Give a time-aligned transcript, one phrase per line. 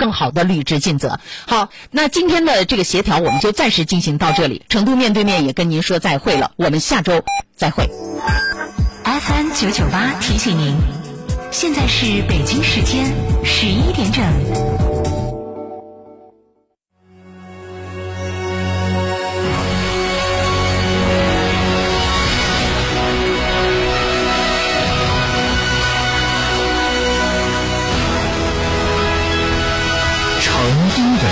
[0.00, 1.20] 更好的履职尽责。
[1.46, 4.64] 好，那今天的这个协调我们就暂时进行到这里。
[4.70, 7.22] 成都面对面也跟您说再会了，我们下周
[7.54, 7.86] 再会。
[9.04, 10.74] FM 九九八提醒您，
[11.50, 13.12] 现在是北京时间
[13.44, 14.89] 十一点整。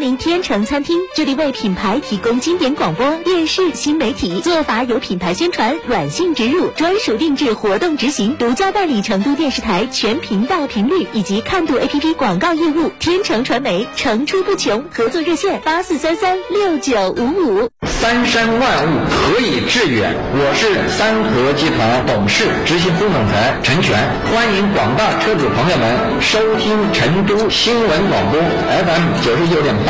[0.00, 12.90] 欢迎光临天成餐厅，这里为品牌提供经典广播电视新媒体做法有品牌宣传、软性植入、专属定制、活动执行，独家代理成都电视台全频道频率以及看度 APP 广告业务。
[12.98, 17.68] 天成传媒层出不穷，合作热线八四三三六九五五。
[17.86, 20.14] 三山万物何以致远？
[20.32, 23.98] 我是三和集团董事、执行副总裁陈全，
[24.32, 29.40] 欢迎广大车主朋友们收听成都新闻广播 FM 九。
[29.40, 29.89] 十九点八，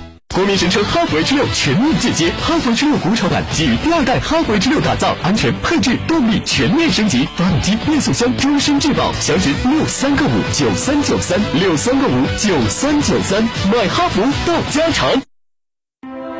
[0.33, 13.43] 国民神车哈弗 H 六全面进阶，哈弗 H 六国潮版基于第二代哈弗 H 六打造，安全配置动力全面升级，发动机变速箱终身质保，详询六三个五九三九三六三个五九三九三，
[13.73, 15.11] 买哈弗到家常。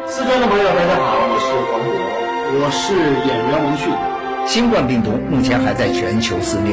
[0.07, 1.91] 四川的朋友，大家好，我是黄渤，
[2.63, 2.95] 我是
[3.27, 3.89] 演员王迅。
[4.47, 6.71] 新冠病毒目前还在全球肆虐，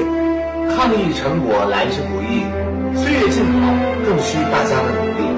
[0.76, 2.46] 抗疫成果来之不易，
[2.96, 3.74] 岁月静好
[4.06, 5.37] 更需大家的努力。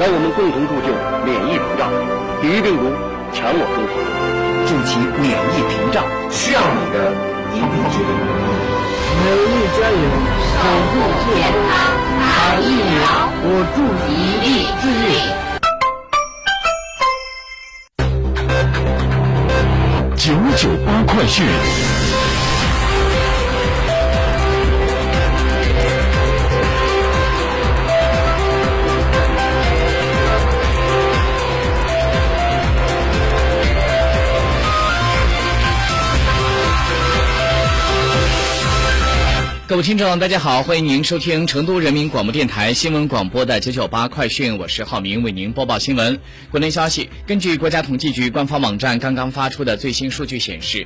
[0.00, 0.88] 让我们共同铸就
[1.28, 1.92] 免疫屏障，
[2.40, 2.88] 抵御病毒，
[3.36, 4.00] 强我中华，
[4.64, 6.00] 筑起免疫屏障，
[6.30, 7.12] 需要你的
[7.52, 8.08] 一臂之力。
[9.20, 10.00] 美丽加油，
[10.56, 11.04] 守护
[11.36, 11.36] 健
[11.68, 13.44] 康，打疫苗，我
[13.76, 15.20] 助一臂之力。
[20.16, 21.44] 九九八快讯。
[39.70, 46.18] 各位听众，大家好，欢迎您收听成都人民广播电台新闻广播的九九八快讯，我是浩明，为您播报新闻。
[46.50, 50.84] 国内消息，根据国家统计局官方网站刚刚发出的最新数据显示。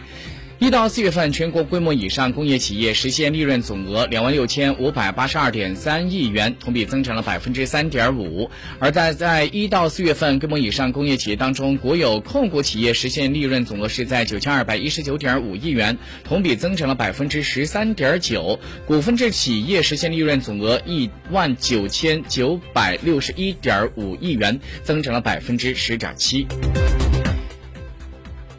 [0.60, 8.48] 一到四月份，全国规模以上工业企业实现利润总额两万六千五百八十二点三亿元，同比增长了百分之三点五。
[8.78, 18.58] 而在在一到四月份规模以上工业企业当中，国有控股企业实现利润总额是在九千二百一十九点五亿元，同比增长了百分之十三点九。
[18.86, 26.46] 股份制企业实现利润总额一万九千九百六十一点五亿元，增长了百分之十点七。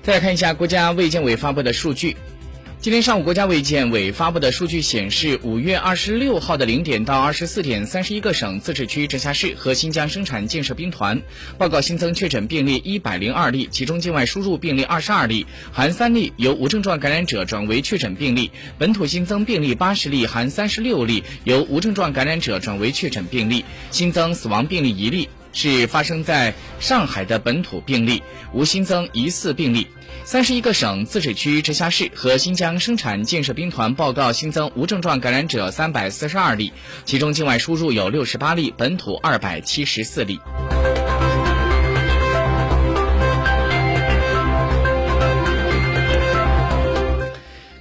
[0.05, 2.15] 再来看一下国家卫健委发布的数据。
[2.79, 11.19] 今天上午，国家卫健委发布的数据显示，五月二十六号的零点到二十四点，三十一个省、自治区、直辖市和新疆生产建设兵团
[11.57, 25.29] 报告新增确诊病例一百零二例，其中境外输入病例二十二例，含三例由无症状感染者转为确诊病例；本土新增病例八十例，含三十六例由无症状感染者转为确诊病例，新增死亡病例一例。
[25.55, 28.21] 是发生在上海的本土病例，
[28.53, 29.87] 无新增疑似病例。
[30.23, 36.73] 三十一个省、自治区、直辖市和新疆生产建设兵团报告新增无症状感染者三百四十二例，
[37.05, 40.39] 其中境外输入有六十八例，本土二百七十四例。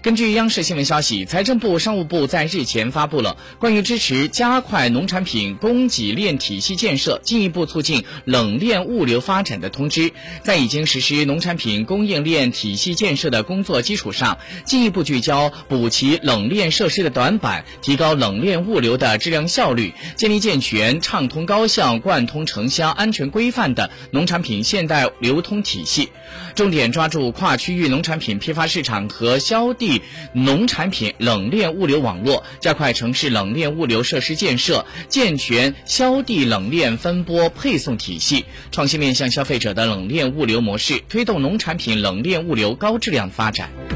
[0.05, 10.13] 根据央视新闻消息，财政部、商务部在日前发布了 关于支持加快农产品供给链体系建设、进一步促进冷链物流发展的通知，
[10.43, 14.37] 在已经实施农产品供应链体系建设的工作基础上，
[14.67, 26.11] 进一步聚焦补齐冷链设施的短板，提高冷链物流的质量效率，建立健全、畅通、高效、贯通城乡、安全规范的农产品现代流通体系，
[26.55, 29.94] 重点抓住跨区域农产品批发市场和销地。
[30.33, 43.94] 农产品冷链物流网络，加快城市冷链物流设施建设，健全销地冷链分拨配送体系，创新面向消费者的冷链物流模式，推动农产品冷链物流高质量发展。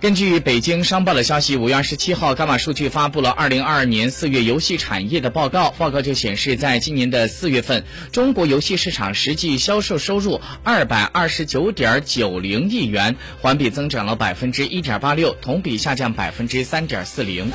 [0.00, 5.74] 根据北京商报的消息，五月二十七号，伽马数据发布了二零二二年四月游戏产业的报告。
[5.76, 17.52] 报告就显示，在今年的四月份，中国游戏市场实际销售收入二百二十九点九零亿元，环比增长了百分之一点八六，同比下降百分之三点四零。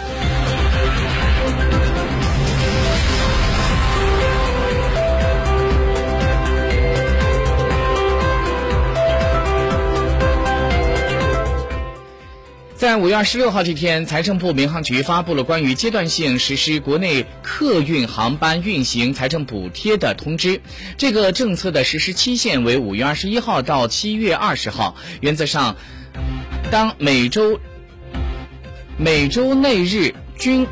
[12.85, 20.61] 在五月二十六号这天，财政部民航局发布了关于阶段性实施国内客运航班运行财政补贴的通知。
[20.95, 24.95] 这个政策的实施期限为五月二十一号到七月二十号。
[25.19, 25.77] 原则上，
[26.69, 27.59] 当每周
[28.99, 30.67] 每周内日均。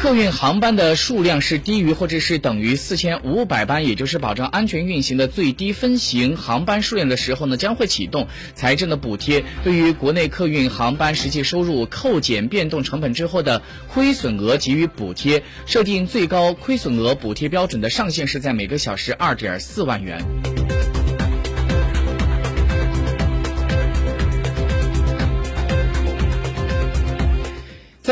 [0.00, 9.44] 客运航班的数量是低于或者是等于四千五百班，也就是保障安全运行的最低分型航班数量的时候呢，将会启动财政的补贴。
[9.62, 20.24] 对于国内客运航班实际收入扣减变动成本之后的亏损额给予补贴，设定最高亏损额补贴标准的上限是在每个小时二点四万元。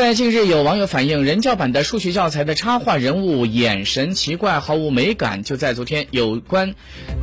[0.09, 5.43] 在近日，有网友反映人教版的数学教材的插画人物眼神奇怪，毫无美感。
[5.43, 6.73] 就在昨天，有关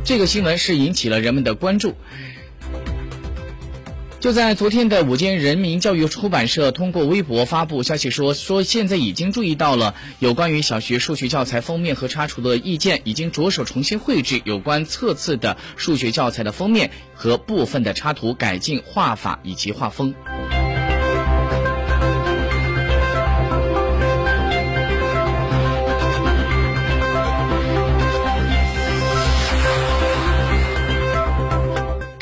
[0.05, 1.95] 这个新闻是引起了人们的关注。
[4.21, 20.15] 就在昨天的午间，人民教育出版社通过微博发布消息说，说现在已经注意到了有关于小学数学教材封面和插图的意见，已经着手重新绘制有关册次的数学教材的封面和部分的插图，改进画法以及画风。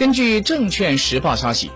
[0.06, 1.72] 根据证券时报消息，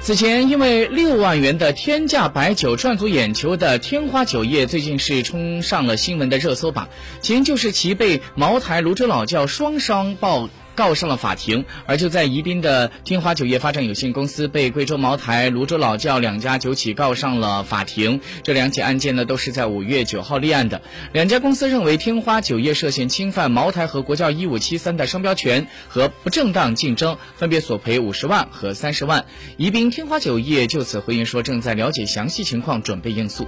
[0.00, 6.88] 此前因为六万元的天价白酒赚足眼球的天花酒业，最近是冲上了新闻的热搜榜。
[7.20, 10.48] 前就是其被茅台、泸州老窖双双爆。
[10.76, 18.20] 告上了法庭，而就在宜宾的天华酒业发展有限公司被贵州茅台、泸州老窖两家酒企告上了法庭。
[18.44, 20.82] 这两起案件呢，都是在五月九号立案的。
[21.12, 29.24] 两家公司认为天花酒业涉嫌侵犯茅台和国窖一五七三的商标权和不正当竞争，分别索赔五十万和三十万。
[29.56, 33.46] 宜宾天花酒业就此回应说，正在了解详细情况，准备应诉。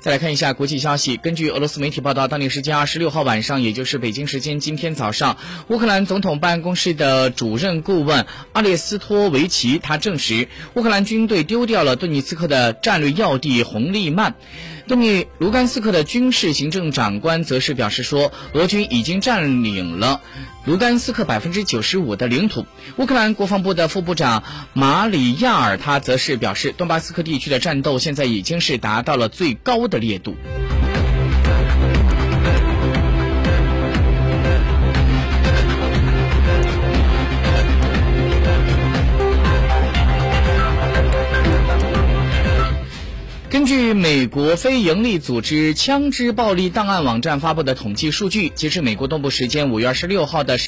[0.00, 1.16] 再来看一下国际消息。
[1.16, 5.36] 根据俄罗斯媒体报道，当地时间二十六号晚上，也就是北京时间今天早上，
[5.66, 14.36] 乌克兰总统办公室的主任顾问阿列斯托维奇他证实，乌克兰军队丢掉了顿涅茨克的战略要地红利曼。
[14.88, 20.22] 顿涅卢甘斯克的军事行政长官则是表示说，俄军已经占领了
[20.64, 22.66] 卢甘斯克百分之九十五的领土。
[22.96, 24.42] 乌克兰国防部的副部长
[24.72, 30.34] 马里亚尔他则是表示，顿巴斯克地区的战斗现在已经是达到了最高的烈度。
[43.98, 50.66] 美国非营利组织枪支暴力档案网站发布的统计数据，截至美国东部时间五月二十六号的十。